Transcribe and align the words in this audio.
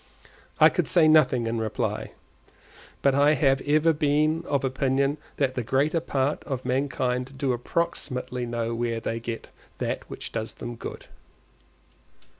I 0.59 0.69
could 0.69 0.87
say 0.87 1.07
nothing 1.07 1.45
in 1.45 1.59
reply, 1.59 2.13
but 3.03 3.13
I 3.13 3.35
have 3.35 3.61
ever 3.61 3.93
been 3.93 4.43
of 4.47 4.63
opinion 4.63 5.17
that 5.35 5.53
the 5.53 5.61
greater 5.61 5.99
part 5.99 6.43
of 6.43 6.65
mankind 6.65 7.37
do 7.37 7.53
approximately 7.53 8.47
know 8.47 8.73
where 8.73 8.99
they 8.99 9.19
get 9.19 9.49
that 9.77 10.09
which 10.09 10.31
does 10.31 10.53
them 10.55 10.75
good. 10.75 11.05